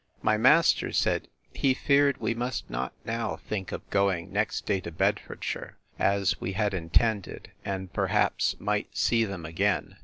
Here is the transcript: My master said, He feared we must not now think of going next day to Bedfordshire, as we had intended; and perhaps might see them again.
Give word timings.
My 0.23 0.35
master 0.35 0.91
said, 0.91 1.27
He 1.53 1.75
feared 1.75 2.17
we 2.17 2.33
must 2.33 2.67
not 2.71 2.91
now 3.05 3.35
think 3.35 3.71
of 3.71 3.87
going 3.91 4.33
next 4.33 4.65
day 4.65 4.79
to 4.79 4.89
Bedfordshire, 4.89 5.77
as 5.99 6.41
we 6.41 6.53
had 6.53 6.73
intended; 6.73 7.51
and 7.63 7.93
perhaps 7.93 8.59
might 8.59 8.97
see 8.97 9.25
them 9.25 9.45
again. 9.45 9.97